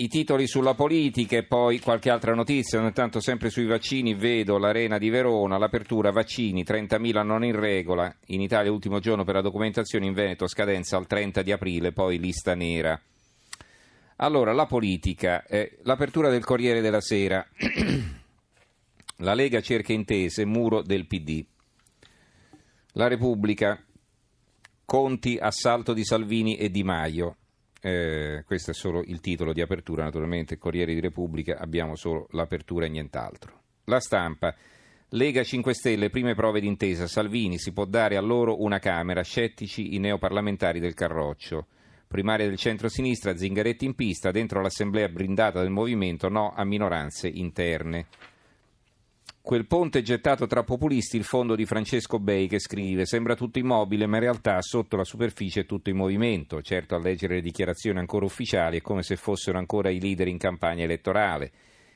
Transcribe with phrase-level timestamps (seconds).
[0.00, 4.96] I titoli sulla politica e poi qualche altra notizia, intanto sempre sui vaccini vedo l'Arena
[4.96, 10.06] di Verona, l'apertura vaccini, 30.000 non in regola, in Italia ultimo giorno per la documentazione,
[10.06, 13.00] in Veneto scadenza al 30 di aprile, poi lista nera.
[14.18, 17.44] Allora, la politica, eh, l'apertura del Corriere della Sera,
[19.18, 21.44] la Lega cerca intese, muro del PD.
[22.92, 23.84] La Repubblica,
[24.84, 27.36] Conti, assalto di Salvini e Di Maio.
[27.80, 32.86] Eh, questo è solo il titolo di apertura, naturalmente Corriere di Repubblica abbiamo solo l'apertura
[32.86, 33.60] e nient'altro.
[33.84, 34.54] La stampa.
[35.12, 37.06] Lega 5 Stelle, prime prove d'intesa.
[37.06, 41.66] Salvini si può dare a loro una Camera, scettici i neoparlamentari del Carroccio.
[42.06, 48.06] Primaria del centro-sinistra, Zingaretti in pista, dentro l'assemblea blindata del movimento, no a minoranze interne.
[49.48, 54.04] Quel ponte gettato tra populisti, il fondo di Francesco Bei che scrive sembra tutto immobile
[54.04, 56.60] ma in realtà sotto la superficie è tutto in movimento.
[56.60, 60.36] Certo a leggere le dichiarazioni ancora ufficiali è come se fossero ancora i leader in
[60.36, 61.50] campagna elettorale.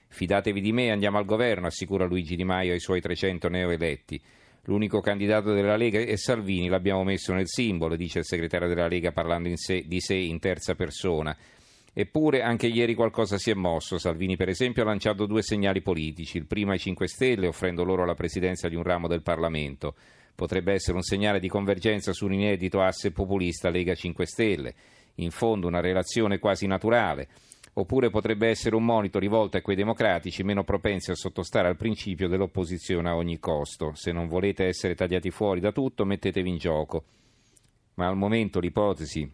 [0.09, 4.19] Fidatevi di me, andiamo al governo, assicura Luigi Di Maio ai suoi 300 neoeletti.
[4.63, 9.13] L'unico candidato della Lega è Salvini, l'abbiamo messo nel simbolo, dice il segretario della Lega
[9.13, 11.37] parlando sé, di sé in terza persona.
[11.95, 13.99] Eppure anche ieri qualcosa si è mosso.
[13.99, 16.39] Salvini, per esempio, ha lanciato due segnali politici.
[16.39, 19.95] Il primo ai 5 Stelle, offrendo loro la presidenza di un ramo del Parlamento.
[20.35, 24.75] Potrebbe essere un segnale di convergenza su un inedito asse populista Lega 5 Stelle.
[25.17, 27.29] In fondo una relazione quasi naturale.
[27.75, 32.27] Oppure potrebbe essere un monito rivolto a quei democratici meno propensi a sottostare al principio
[32.27, 33.93] dell'opposizione a ogni costo.
[33.95, 37.05] Se non volete essere tagliati fuori da tutto, mettetevi in gioco.
[37.95, 39.31] Ma al momento l'ipotesi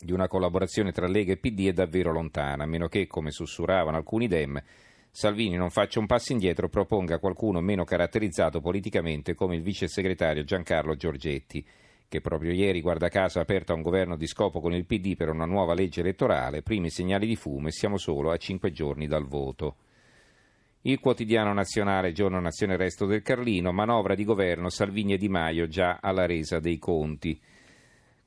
[0.00, 3.96] di una collaborazione tra Lega e PD è davvero lontana, a meno che, come sussurravano
[3.96, 4.62] alcuni dem,
[5.10, 9.88] Salvini non faccia un passo indietro e proponga qualcuno meno caratterizzato politicamente come il vice
[9.88, 11.64] segretario Giancarlo Giorgetti,
[12.08, 15.28] che proprio ieri, guarda caso, ha aperto un governo di scopo con il PD per
[15.28, 19.26] una nuova legge elettorale, primi segnali di fumo e siamo solo a cinque giorni dal
[19.26, 19.76] voto.
[20.82, 25.66] Il quotidiano nazionale Giorno Nazione Resto del Carlino, manovra di governo Salvini e Di Maio
[25.66, 27.38] già alla resa dei conti.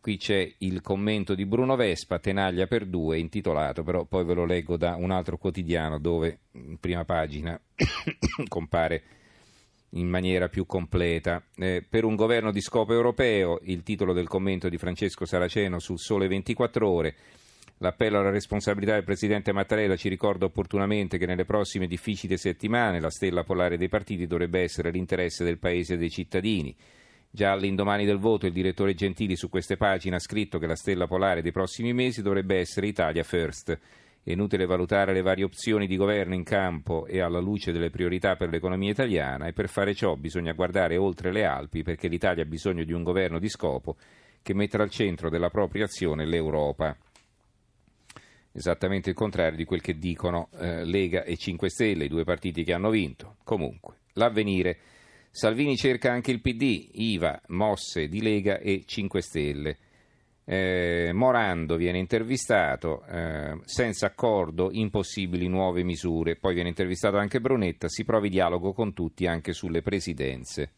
[0.02, 4.46] Qui c'è il commento di Bruno Vespa, Tenaglia per due, intitolato, però poi ve lo
[4.46, 7.60] leggo da un altro quotidiano dove in prima pagina
[8.48, 9.04] compare
[9.90, 11.44] in maniera più completa.
[11.56, 16.00] Eh, per un governo di scopo europeo, il titolo del commento di Francesco Saraceno sul
[16.00, 17.16] Sole 24 ore.
[17.78, 23.12] L'appello alla responsabilità del Presidente Mattarella ci ricorda opportunamente che nelle prossime difficili settimane la
[23.12, 26.76] stella polare dei partiti dovrebbe essere l'interesse del Paese e dei cittadini.
[27.34, 31.08] Già all'indomani del voto il direttore Gentili su queste pagine ha scritto che la stella
[31.08, 33.80] polare dei prossimi mesi dovrebbe essere Italia First.
[34.22, 38.36] È inutile valutare le varie opzioni di governo in campo e alla luce delle priorità
[38.36, 42.46] per l'economia italiana e per fare ciò bisogna guardare oltre le Alpi perché l'Italia ha
[42.47, 43.96] bisogno di un governo di scopo
[44.41, 46.96] che metta al centro della propria azione l'Europa.
[48.52, 52.66] Esattamente il contrario di quel che dicono eh, Lega e 5 Stelle, i due partiti
[52.66, 53.38] che hanno vinto.
[53.46, 54.78] Comunque, l'avvenire
[55.34, 59.78] Salvini cerca anche il PD, IVA, mosse di Lega e 5 Stelle.
[60.44, 67.88] Eh, Morando viene intervistato, eh, senza accordo impossibili nuove misure, poi viene intervistato anche Brunetta,
[67.88, 70.72] si provi dialogo con tutti anche sulle presidenze.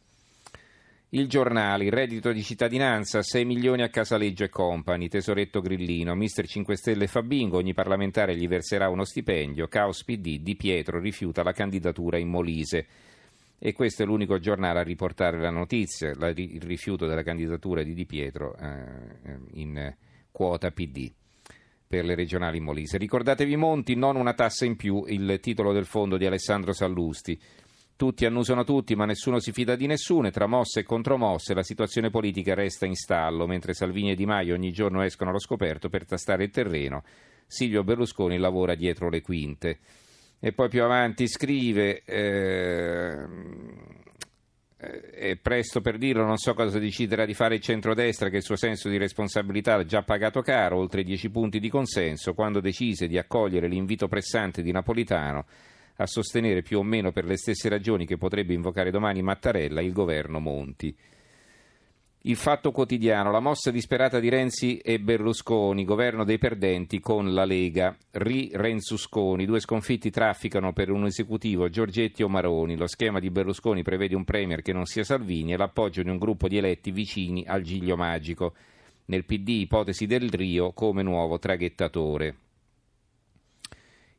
[1.10, 6.46] Il giornale, il reddito di cittadinanza, 6 milioni a Casaleggio e Company, tesoretto grillino, mister
[6.48, 11.42] 5 Stelle fa bingo, ogni parlamentare gli verserà uno stipendio, caos PD, Di Pietro rifiuta
[11.42, 12.86] la candidatura in Molise
[13.66, 17.94] e questo è l'unico giornale a riportare la notizia, la, il rifiuto della candidatura di
[17.94, 19.96] Di Pietro eh, in
[20.34, 21.10] quota PD
[21.88, 22.98] per le regionali in Molise.
[22.98, 27.40] Ricordatevi Monti, non una tassa in più, il titolo del fondo di Alessandro Sallusti.
[27.96, 31.64] Tutti annusano tutti, ma nessuno si fida di nessuno e tra mosse e contromosse la
[31.64, 35.88] situazione politica resta in stallo, mentre Salvini e Di Maio ogni giorno escono allo scoperto
[35.88, 37.04] per tastare il terreno.
[37.48, 39.80] Silvio Berlusconi lavora dietro le quinte.
[40.46, 43.26] E poi più avanti scrive, eh,
[44.76, 48.58] è presto per dirlo, non so cosa deciderà di fare il centrodestra che il suo
[48.58, 53.18] senso di responsabilità ha già pagato caro, oltre 10 punti di consenso, quando decise di
[53.18, 55.46] accogliere l'invito pressante di Napolitano
[55.96, 59.94] a sostenere più o meno per le stesse ragioni che potrebbe invocare domani Mattarella il
[59.94, 60.94] governo Monti.
[62.26, 67.44] Il fatto quotidiano, la mossa disperata di Renzi e Berlusconi, governo dei perdenti con la
[67.44, 67.98] Lega.
[68.12, 72.78] Ri Renzusconi, due sconfitti trafficano per un esecutivo Giorgetti o Maroni.
[72.78, 76.18] Lo schema di Berlusconi prevede un premier che non sia Salvini e l'appoggio di un
[76.18, 78.54] gruppo di eletti vicini al giglio magico.
[79.08, 82.36] Nel PD ipotesi del Rio come nuovo traghettatore.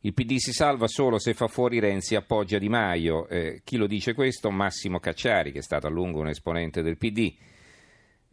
[0.00, 3.26] Il PD si salva solo se fa fuori Renzi e appoggia Di Maio.
[3.28, 4.50] Eh, chi lo dice questo?
[4.50, 7.34] Massimo Cacciari, che è stato a lungo un esponente del PD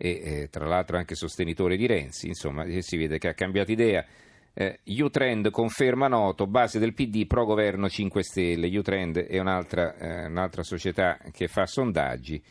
[0.04, 4.04] e eh, tra l'altro anche sostenitore di Renzi, insomma si vede che ha cambiato idea.
[4.52, 8.76] Eh, Utrend conferma noto, base del PD pro governo 5 Stelle.
[8.76, 12.42] Utrend è un'altra, eh, un'altra società che fa sondaggi.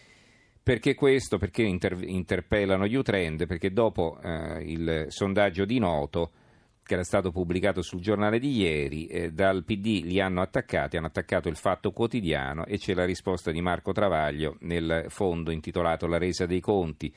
[0.62, 1.38] Perché questo?
[1.38, 3.46] Perché inter- interpellano Utrend?
[3.46, 6.30] Perché dopo eh, il sondaggio di Noto,
[6.84, 11.08] che era stato pubblicato sul giornale di ieri, eh, dal PD li hanno attaccati, hanno
[11.08, 16.18] attaccato il Fatto Quotidiano e c'è la risposta di Marco Travaglio nel fondo intitolato La
[16.18, 17.12] resa dei conti.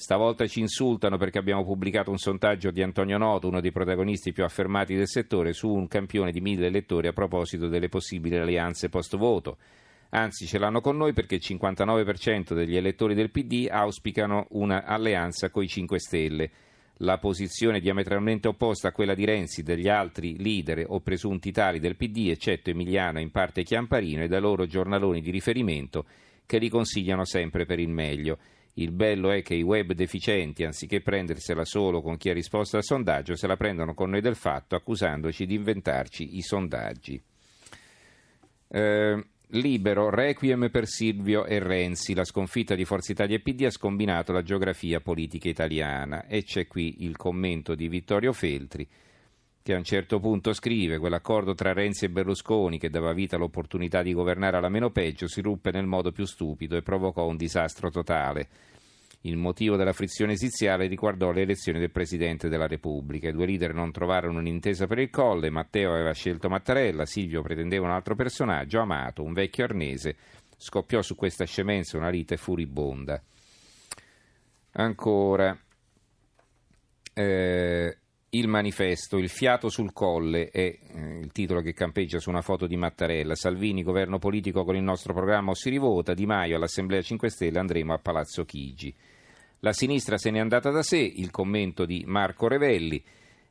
[0.00, 4.44] Stavolta ci insultano perché abbiamo pubblicato un sondaggio di Antonio Noto, uno dei protagonisti più
[4.44, 9.18] affermati del settore, su un campione di mille lettori a proposito delle possibili alleanze post
[9.18, 9.58] voto.
[10.08, 15.68] Anzi, ce l'hanno con noi perché il 59% degli elettori del PD auspicano un'alleanza coi
[15.68, 16.50] 5 Stelle.
[17.00, 21.96] La posizione diametralmente opposta a quella di Renzi degli altri leader o presunti tali del
[21.96, 26.06] PD, eccetto Emiliano e in parte Chiamparino, e dai loro giornaloni di riferimento
[26.46, 28.38] che li consigliano sempre per il meglio.
[28.74, 32.84] Il bello è che i web deficienti, anziché prendersela solo con chi ha risposto al
[32.84, 37.20] sondaggio, se la prendono con noi del fatto, accusandoci di inventarci i sondaggi.
[38.68, 39.24] Eh,
[39.54, 42.14] Libero, requiem per Silvio e Renzi.
[42.14, 46.26] La sconfitta di Forza Italia e PD ha scombinato la geografia politica italiana.
[46.26, 48.88] E c'è qui il commento di Vittorio Feltri,
[49.62, 54.02] che a un certo punto scrive: Quell'accordo tra Renzi e Berlusconi, che dava vita all'opportunità
[54.02, 57.90] di governare alla meno peggio, si ruppe nel modo più stupido e provocò un disastro
[57.90, 58.48] totale.
[59.24, 63.28] Il motivo della frizione esiziale riguardò le elezioni del Presidente della Repubblica.
[63.28, 67.84] I due leader non trovarono un'intesa per il colle, Matteo aveva scelto Mattarella, Silvio pretendeva
[67.84, 70.16] un altro personaggio, Amato, un vecchio arnese.
[70.56, 73.22] Scoppiò su questa scemenza una lite furibonda.
[74.72, 75.58] Ancora.
[77.12, 77.98] Eh,
[78.30, 82.66] il manifesto, il fiato sul colle è eh, il titolo che campeggia su una foto
[82.66, 83.34] di Mattarella.
[83.34, 87.58] Salvini, governo politico con il nostro programma o si rivota, Di Maio all'Assemblea 5 Stelle
[87.58, 88.94] andremo a Palazzo Chigi.
[89.60, 93.02] La sinistra se n'è andata da sé, il commento di Marco Revelli,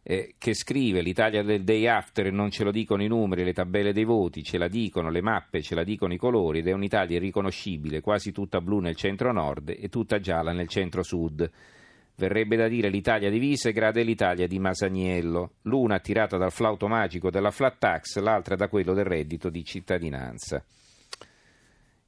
[0.02, 3.92] eh, che scrive l'Italia del day after non ce lo dicono i numeri, le tabelle
[3.92, 7.18] dei voti, ce la dicono le mappe, ce la dicono i colori ed è un'Italia
[7.18, 11.52] irriconoscibile, quasi tutta blu nel centro-nord e tutta gialla nel centro-sud.
[12.20, 17.32] Verrebbe da dire l'Italia di Visegrad e l'Italia di Masaniello, l'una attirata dal flauto magico
[17.32, 20.62] della flat tax, l'altra da quello del reddito di cittadinanza.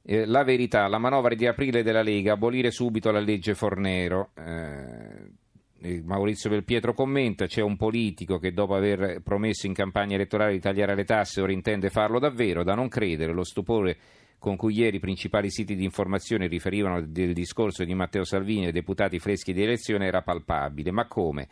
[0.02, 4.32] Eh, la verità, la manovra di aprile della Lega, abolire subito la legge Fornero.
[4.36, 10.60] Eh, Maurizio Belpietro commenta, c'è un politico che dopo aver promesso in campagna elettorale di
[10.60, 13.96] tagliare le tasse ora intende farlo davvero, da non credere, lo stupore
[14.42, 18.72] con cui ieri i principali siti di informazione riferivano del discorso di Matteo Salvini ai
[18.72, 20.90] deputati freschi di elezione era palpabile.
[20.90, 21.48] Ma come?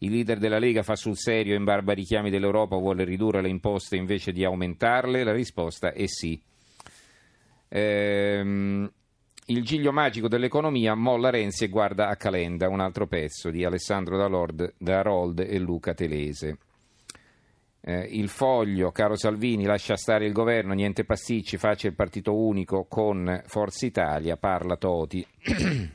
[0.00, 3.48] Il leader della Lega fa sul serio in barba ai richiami dell'Europa vuole ridurre le
[3.48, 5.24] imposte invece di aumentarle?
[5.24, 6.38] La risposta è sì.
[7.68, 8.92] Ehm,
[9.46, 14.18] il giglio magico dell'economia molla Renzi e guarda a Calenda, un altro pezzo di Alessandro
[14.18, 16.58] Dalord, Darold e Luca Telese.
[17.86, 22.86] Eh, il foglio, caro Salvini, lascia stare il governo, niente pasticci, faccia il partito unico
[22.88, 25.26] con Forza Italia, parla Toti.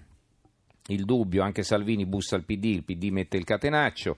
[0.86, 4.18] il dubbio, anche Salvini bussa al PD, il PD mette il catenaccio.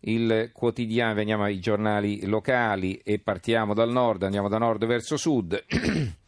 [0.00, 5.64] Il quotidiano, veniamo ai giornali locali e partiamo dal nord, andiamo da nord verso sud.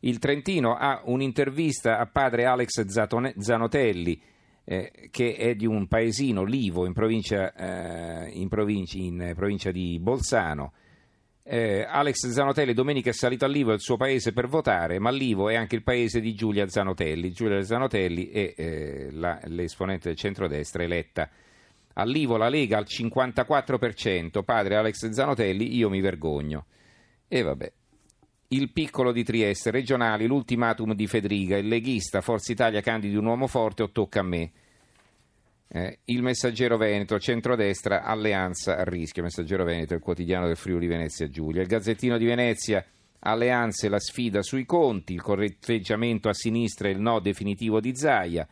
[0.00, 4.20] Il Trentino ha un'intervista a padre Alex Zanotelli,
[4.64, 9.98] eh, che è di un paesino, Livo, in provincia, eh, in provincia, in provincia di
[10.00, 10.72] Bolzano.
[11.46, 15.50] Eh, Alex Zanotelli domenica è salito a Livo, il suo paese, per votare, ma Livo
[15.50, 17.32] è anche il paese di Giulia Zanotelli.
[17.32, 21.28] Giulia Zanotelli è eh, la, l'esponente del centrodestra eletta.
[21.96, 26.64] A Livo la Lega al 54%, padre Alex Zanotelli, io mi vergogno.
[27.28, 27.72] E vabbè,
[28.54, 33.48] il piccolo di Trieste, regionali, l'ultimatum di Federica, il leghista, Forza Italia candidi un uomo
[33.48, 34.52] forte o tocca a me.
[35.66, 39.24] Eh, il Messaggero Veneto, centrodestra, alleanza a rischio.
[39.24, 41.62] Messaggero Veneto, il quotidiano del Friuli Venezia Giulia.
[41.62, 42.84] Il Gazzettino di Venezia,
[43.20, 48.46] alleanze, la sfida sui conti, il corretteggiamento a sinistra e il no definitivo di Zaia.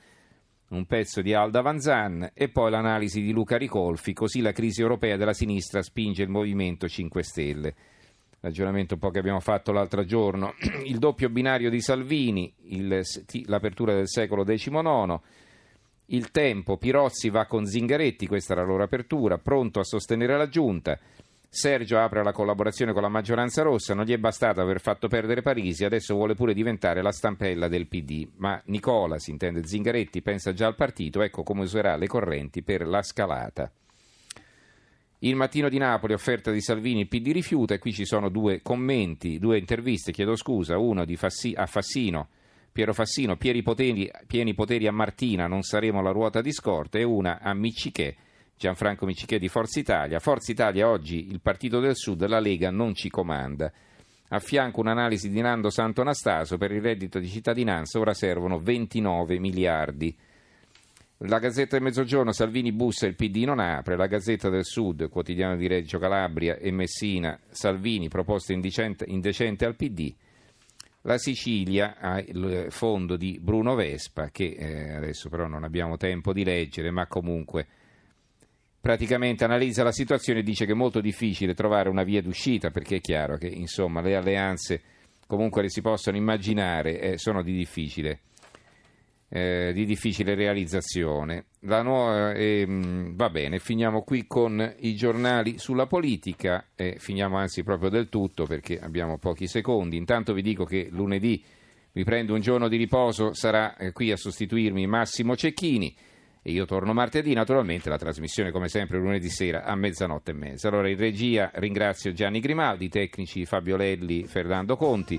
[0.70, 5.16] Un pezzo di Alda Vanzan e poi l'analisi di Luca Ricolfi, così la crisi europea
[5.16, 7.74] della sinistra spinge il Movimento 5 Stelle
[8.42, 13.00] ragionamento un po' che abbiamo fatto l'altro giorno, il doppio binario di Salvini, il,
[13.46, 15.18] l'apertura del secolo XIX,
[16.06, 20.48] il tempo, Pirozzi va con Zingaretti, questa era la loro apertura, pronto a sostenere la
[20.48, 20.98] giunta.
[21.48, 25.42] Sergio apre la collaborazione con la maggioranza rossa, non gli è bastato aver fatto perdere
[25.42, 28.28] Parisi, adesso vuole pure diventare la stampella del PD.
[28.36, 32.86] Ma Nicola, si intende Zingaretti, pensa già al partito, ecco come userà le correnti per
[32.86, 33.70] la scalata.
[35.24, 39.38] Il mattino di Napoli, offerta di Salvini, PD rifiuta e qui ci sono due commenti,
[39.38, 42.28] due interviste, chiedo scusa, uno Fassi, a Fassino,
[42.72, 47.04] Piero Fassino, pieni poteri, pieni poteri a Martina, non saremo la ruota di scorta e
[47.04, 48.12] una a Miccichè,
[48.56, 50.18] Gianfranco Micichè di Forza Italia.
[50.18, 53.70] Forza Italia oggi il Partito del Sud, la Lega non ci comanda.
[54.30, 59.38] A fianco un'analisi di Nando Santo Anastaso per il reddito di cittadinanza, ora servono 29
[59.38, 60.16] miliardi.
[61.24, 63.96] La Gazzetta del Mezzogiorno, Salvini bussa, il PD non apre.
[63.96, 69.76] La Gazzetta del Sud, quotidiano di Reggio Calabria e Messina, Salvini, proposta indecente, indecente al
[69.76, 70.12] PD.
[71.02, 76.32] La Sicilia ha il fondo di Bruno Vespa, che eh, adesso però non abbiamo tempo
[76.32, 77.68] di leggere, ma comunque
[78.80, 82.96] praticamente analizza la situazione e dice che è molto difficile trovare una via d'uscita, perché
[82.96, 84.82] è chiaro che insomma, le alleanze
[85.28, 88.22] comunque le si possono immaginare eh, sono di difficile
[89.34, 91.46] eh, di difficile realizzazione.
[91.60, 97.88] Nuova, eh, va bene, finiamo qui con i giornali sulla politica e finiamo anzi proprio
[97.88, 99.96] del tutto perché abbiamo pochi secondi.
[99.96, 101.42] Intanto vi dico che lunedì
[101.92, 105.96] mi prendo un giorno di riposo, sarà eh, qui a sostituirmi Massimo Cecchini
[106.42, 110.68] e io torno martedì, naturalmente la trasmissione come sempre lunedì sera a mezzanotte e mezza.
[110.68, 115.18] Allora in regia ringrazio Gianni Grimaldi, tecnici Fabio Lelli, Fernando Conti.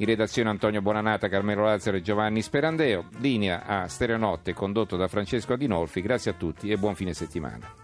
[0.00, 3.08] In redazione Antonio Bonanata, Carmelo Lazzaro e Giovanni Sperandeo.
[3.18, 6.00] Linea a Stereonotte condotto da Francesco Adinolfi.
[6.00, 7.79] Grazie a tutti e buon fine settimana.